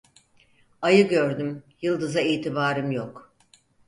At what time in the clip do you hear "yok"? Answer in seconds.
2.91-3.35